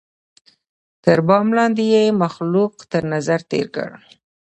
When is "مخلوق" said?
2.23-2.73